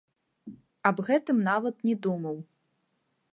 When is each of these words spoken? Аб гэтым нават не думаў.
Аб 0.89 0.97
гэтым 1.09 1.37
нават 1.49 1.75
не 1.91 1.95
думаў. 2.07 2.37